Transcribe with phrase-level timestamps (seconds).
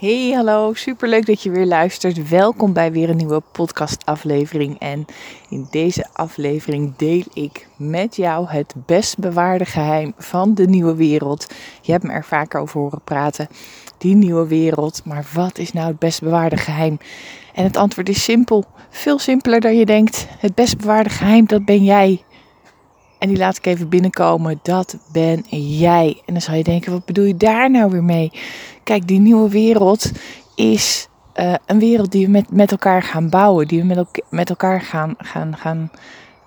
[0.00, 0.74] Hey, hallo.
[0.74, 2.28] Superleuk dat je weer luistert.
[2.28, 4.78] Welkom bij weer een nieuwe podcastaflevering.
[4.78, 5.04] En
[5.48, 11.46] in deze aflevering deel ik met jou het best bewaarde geheim van de nieuwe wereld.
[11.82, 13.48] Je hebt me er vaker over horen praten.
[13.98, 15.04] Die nieuwe wereld.
[15.04, 16.98] Maar wat is nou het best bewaarde geheim?
[17.54, 18.64] En het antwoord is simpel.
[18.90, 20.26] Veel simpeler dan je denkt.
[20.38, 22.24] Het best bewaarde geheim, dat ben jij.
[23.20, 24.60] En die laat ik even binnenkomen.
[24.62, 25.44] Dat ben
[25.78, 26.22] jij.
[26.26, 28.32] En dan zal je denken, wat bedoel je daar nou weer mee?
[28.84, 30.10] Kijk, die nieuwe wereld
[30.54, 33.68] is uh, een wereld die we met, met elkaar gaan bouwen.
[33.68, 35.90] Die we met, met elkaar gaan, gaan, gaan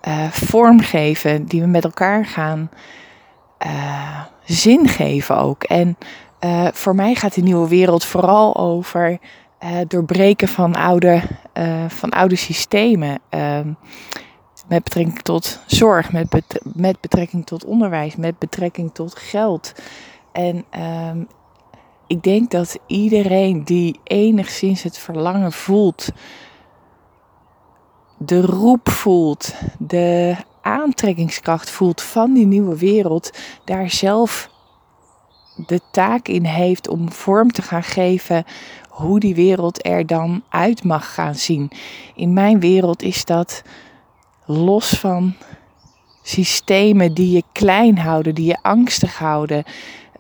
[0.07, 1.45] uh, vormgeven.
[1.45, 2.69] Die we met elkaar gaan
[3.65, 5.63] uh, zin geven ook.
[5.63, 5.97] En
[6.73, 9.19] voor mij gaat die nieuwe wereld vooral over
[9.87, 11.21] doorbreken van oude,
[11.87, 13.67] van oude systemen ehm,
[14.67, 16.27] met betrekking tot zorg, met,
[16.63, 19.73] met betrekking tot onderwijs, met betrekking tot geld.
[20.31, 20.65] En
[21.09, 21.27] um,
[22.07, 26.09] ik denk dat iedereen die enigszins het verlangen voelt,
[28.17, 34.51] de roep voelt, de aantrekkingskracht voelt van die nieuwe wereld, daar zelf
[35.55, 38.45] de taak in heeft om vorm te gaan geven
[38.89, 41.71] hoe die wereld er dan uit mag gaan zien.
[42.15, 43.63] In mijn wereld is dat
[44.45, 45.33] los van
[46.23, 49.63] systemen die je klein houden, die je angstig houden.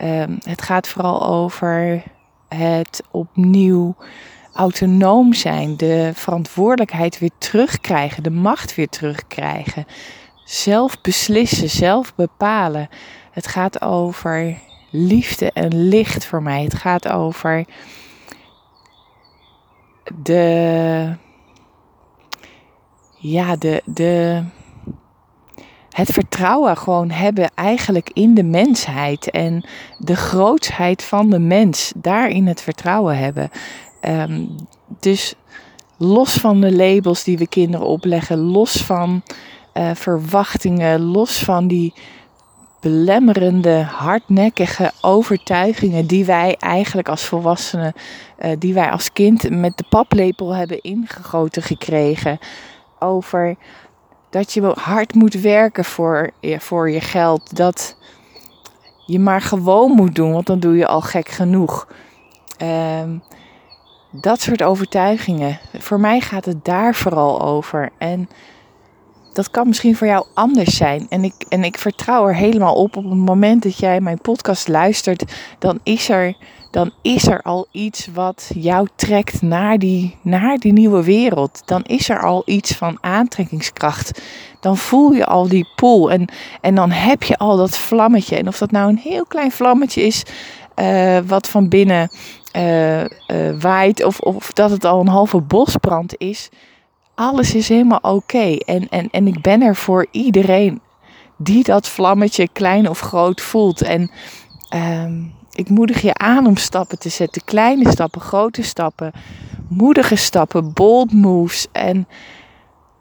[0.01, 2.03] Um, het gaat vooral over
[2.47, 3.95] het opnieuw
[4.53, 9.85] autonoom zijn, de verantwoordelijkheid weer terugkrijgen, de macht weer terugkrijgen.
[10.45, 12.89] Zelf beslissen, zelf bepalen.
[13.31, 14.57] Het gaat over
[14.89, 16.63] liefde en licht voor mij.
[16.63, 17.65] Het gaat over
[20.23, 21.15] de
[23.23, 24.43] ja, de, de,
[25.89, 29.65] het vertrouwen gewoon hebben eigenlijk in de mensheid en
[29.97, 33.49] de grootsheid van de mens, daarin het vertrouwen hebben.
[34.01, 34.55] Um,
[34.99, 35.35] dus
[35.97, 39.21] los van de labels die we kinderen opleggen, los van
[39.73, 41.93] uh, verwachtingen, los van die
[42.79, 47.93] belemmerende, hardnekkige overtuigingen die wij eigenlijk als volwassenen,
[48.39, 52.39] uh, die wij als kind met de paplepel hebben ingegoten gekregen
[53.03, 53.55] over
[54.29, 57.55] dat je hard moet werken voor, voor je geld.
[57.55, 57.97] Dat
[59.05, 61.87] je maar gewoon moet doen, want dan doe je al gek genoeg.
[62.61, 63.23] Um,
[64.11, 65.59] dat soort overtuigingen.
[65.77, 67.89] Voor mij gaat het daar vooral over.
[67.97, 68.29] En
[69.33, 71.05] dat kan misschien voor jou anders zijn.
[71.09, 72.97] En ik, en ik vertrouw er helemaal op.
[72.97, 75.23] Op het moment dat jij mijn podcast luistert,
[75.59, 76.35] dan is er
[76.73, 81.61] dan is er al iets wat jou trekt naar die, naar die nieuwe wereld.
[81.65, 84.21] Dan is er al iets van aantrekkingskracht.
[84.59, 86.27] Dan voel je al die pool en,
[86.61, 88.35] en dan heb je al dat vlammetje.
[88.35, 90.23] En of dat nou een heel klein vlammetje is,
[90.75, 92.09] uh, wat van binnen
[92.55, 93.07] uh, uh,
[93.59, 96.49] waait, of, of dat het al een halve bosbrand is.
[97.15, 98.55] Alles is helemaal oké.
[98.55, 100.81] En, en, en ik ben er voor iedereen
[101.37, 103.81] die dat vlammetje klein of groot voelt.
[103.81, 104.11] En
[104.69, 107.43] ehm, ik moedig je aan om stappen te zetten.
[107.43, 109.11] Kleine stappen, grote stappen,
[109.69, 111.67] moedige stappen, bold moves.
[111.71, 112.07] En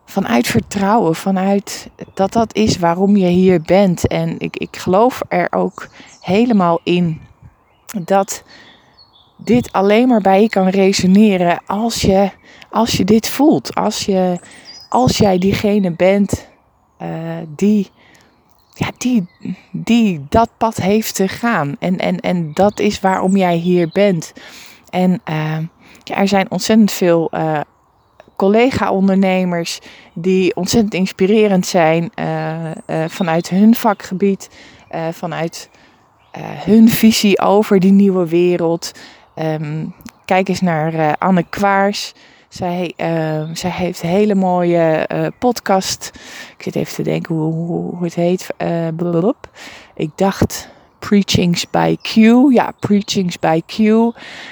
[0.05, 4.07] vanuit vertrouwen, vanuit dat dat is waarom je hier bent.
[4.07, 5.89] En ik, ik geloof er ook
[6.21, 7.21] helemaal in
[8.05, 8.43] dat
[9.45, 12.31] dit alleen maar bij je kan resoneren als je,
[12.71, 13.75] als je dit voelt.
[13.75, 14.39] Als, je,
[14.89, 16.49] als jij diegene bent
[17.03, 17.09] uh,
[17.57, 17.91] die
[18.75, 19.27] ja, die,
[19.71, 21.77] die dat pad heeft te gaan.
[21.79, 24.33] En, en, en dat is waarom jij hier bent.
[24.91, 25.59] En uh,
[26.03, 27.61] ja, er zijn ontzettend veel uh,
[28.37, 29.79] collega-ondernemers
[30.15, 32.11] die ontzettend inspirerend zijn
[33.09, 34.51] vanuit hun vakgebied,
[35.11, 35.71] vanuit
[36.39, 38.93] hun visie over die nieuwe wereld.
[39.37, 39.95] Um,
[40.25, 42.15] kijk eens naar Anne Kwaars.
[42.49, 46.11] Zij, uh, zij heeft een hele mooie uh, podcast.
[46.57, 47.53] Ik zit even te denken hoe,
[47.95, 48.47] hoe het heet.
[48.59, 48.89] Uh,
[49.95, 52.15] ik dacht Preachings by Q.
[52.53, 53.77] Ja, Preachings by Q.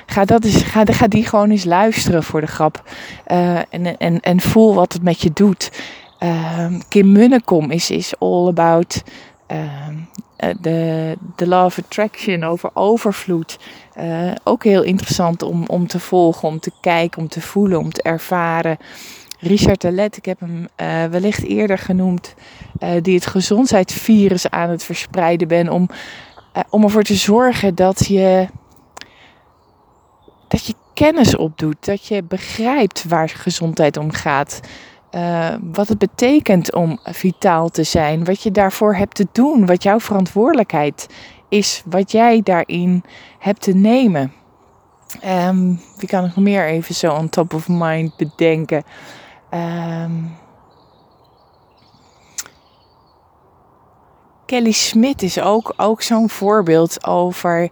[0.06, 2.82] Ga, dat eens, ga, ga die gewoon eens luisteren voor de grap.
[3.24, 5.70] En, en, en voel wat het met je doet.
[6.18, 9.08] Ehm, Kim Munnekom is, is all about ehm,
[10.60, 13.58] de, de law of attraction over overvloed.
[13.98, 17.92] Uh, ook heel interessant om, om te volgen, om te kijken, om te voelen, om
[17.92, 18.76] te ervaren.
[19.38, 22.34] Richard Telet, ik heb hem uh, wellicht eerder genoemd,
[23.02, 25.88] die het gezondheidsvirus aan het verspreiden ben om,
[26.70, 28.46] om ervoor te zorgen dat je,
[30.48, 34.60] dat je kennis opdoet, dat je begrijpt waar gezondheid om gaat.
[35.72, 40.00] Wat het betekent om vitaal te zijn, wat je daarvoor hebt te doen, wat jouw
[40.00, 41.06] verantwoordelijkheid
[41.48, 43.04] is wat jij daarin
[43.38, 44.32] hebt te nemen.
[45.20, 48.84] Ehm, wie kan nog meer even zo on top of mind bedenken?
[49.50, 50.12] Ehm,
[54.46, 57.70] Kelly Smit is ook, ook zo'n voorbeeld over,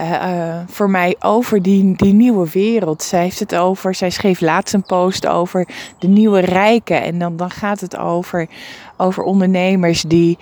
[0.00, 3.02] uh, voor mij over die, die nieuwe wereld.
[3.02, 5.68] Zij heeft het over, zij schreef laatst een post over
[5.98, 7.02] de nieuwe rijken.
[7.02, 8.48] En dan, dan gaat het over,
[8.96, 10.38] over ondernemers die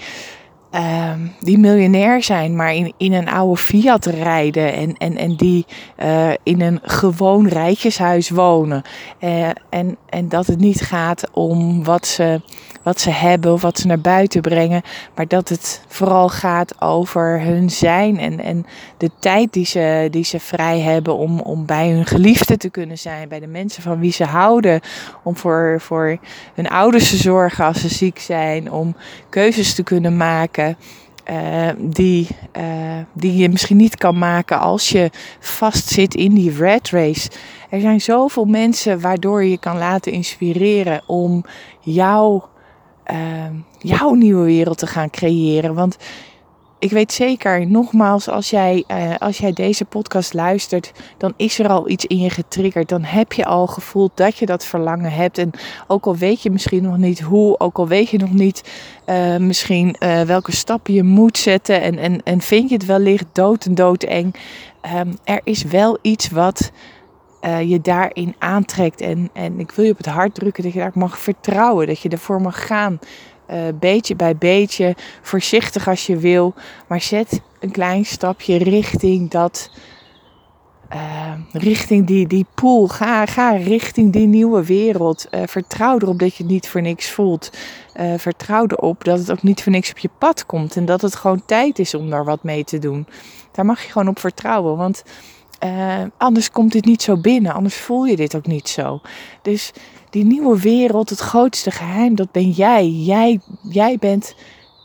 [0.71, 5.67] Ehm, die miljonair zijn, maar in, in een oude Fiat rijden en, en, en die
[6.03, 8.83] uh, in een gewoon rijtjeshuis wonen.
[9.71, 12.41] En, en dat het niet gaat om wat ze,
[12.89, 14.83] wat ze hebben of wat ze naar buiten brengen,
[15.15, 20.25] maar dat het vooral gaat over hun zijn en, en de tijd die ze, die
[20.25, 23.99] ze vrij hebben om, om bij hun geliefden te kunnen zijn, bij de mensen van
[23.99, 24.81] wie ze houden,
[25.23, 26.19] om voor, voor
[26.55, 28.97] hun ouders te zorgen als ze ziek zijn, om
[29.29, 30.77] keuzes te kunnen maken
[31.31, 32.27] uh, die,
[32.57, 32.63] uh,
[33.13, 37.31] die je misschien niet kan maken als je vastzit in die red race.
[37.71, 41.45] Er zijn zoveel mensen waardoor je kan laten inspireren om
[41.81, 42.49] jouw,
[43.11, 43.19] uh,
[43.79, 45.75] jouw nieuwe wereld te gaan creëren.
[45.75, 45.97] Want
[46.79, 51.69] ik weet zeker, nogmaals, als jij, uh, als jij deze podcast luistert, dan is er
[51.69, 52.89] al iets in je getriggerd.
[52.89, 55.39] Dan heb je al gevoeld dat je dat verlangen hebt.
[55.39, 55.51] En
[55.87, 58.71] ook al weet je misschien nog niet hoe, ook al weet je nog niet
[59.07, 61.83] uh, misschien uh, welke stappen je moet zetten.
[61.83, 64.35] En, en, en vind je het wellicht dood en doodeng.
[64.97, 66.71] Um, er is wel iets wat
[67.41, 69.01] je daarin aantrekt.
[69.01, 71.87] En, en ik wil je op het hart drukken dat je daar mag vertrouwen.
[71.87, 72.99] Dat je ervoor mag gaan.
[73.51, 76.55] Uh, beetje bij beetje, voorzichtig als je wil,
[76.89, 79.71] maar zet een klein stapje richting dat,
[80.93, 82.89] uh, richting die, die pool.
[82.89, 85.27] Ga, ga richting die nieuwe wereld.
[85.45, 87.51] Vertrouw erop dat je het niet voor niks voelt.
[88.17, 91.15] vertrouw erop dat het ook niet voor niks op je pad komt en dat het
[91.15, 93.07] gewoon tijd is om daar wat mee te doen.
[93.53, 95.03] Daar mag je gewoon op vertrouwen, want
[96.17, 99.01] anders komt dit niet zo binnen, anders voel je dit ook niet zo.
[99.43, 99.73] Dus
[100.11, 102.89] die nieuwe wereld, het grootste geheim, dat ben jij.
[102.89, 104.35] Jij, jij, bent,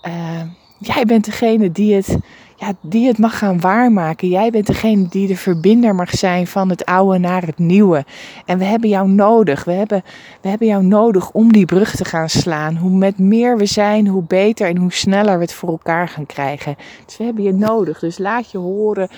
[0.08, 0.42] uh,
[0.80, 2.18] jij bent degene die het,
[2.56, 4.28] ja, die het mag gaan waarmaken.
[4.28, 8.06] Jij bent degene die de verbinder mag zijn van het oude naar het nieuwe.
[8.46, 9.64] En we hebben jou nodig.
[9.64, 10.04] We hebben,
[10.42, 12.78] we hebben jou nodig om die brug te gaan slaan.
[12.78, 16.25] Hoe met meer we zijn, hoe beter en hoe sneller we het voor elkaar gaan
[16.25, 16.75] krijgen.
[17.06, 18.00] Dus we hebben je nodig.
[18.00, 19.10] Dus laat je horen.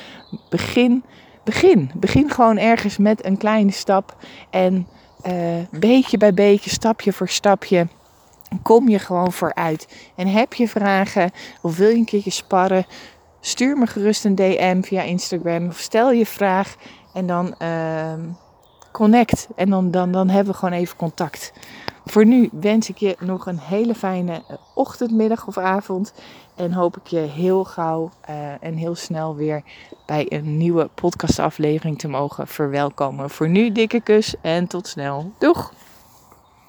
[0.50, 1.04] Begin.
[1.46, 1.92] Begin.
[1.96, 4.16] Begin gewoon ergens met een kleine stap.
[4.50, 4.88] En
[5.28, 5.34] uh,
[5.72, 7.88] beetje bij beetje, stapje voor stapje,
[8.64, 9.88] kom je gewoon vooruit.
[10.16, 11.32] En heb je vragen
[11.62, 12.86] of wil je een keertje sparren,
[13.40, 16.76] stuur me gerust een DM via Instagram of stel je vraag
[17.14, 18.14] en dan uh,
[18.92, 19.48] connect.
[19.56, 21.54] En dan, dan, dan hebben we gewoon even contact.
[22.06, 26.14] Voor nu wens ik je nog een hele fijne eh, ochtend, middag of avond.
[26.56, 29.64] En hoop ik je heel gauw uh, en heel snel weer
[30.06, 33.30] bij een nieuwe podcastaflevering te mogen verwelkomen.
[33.30, 35.32] Voor nu dikke kus en tot snel.
[35.38, 35.74] Doeg!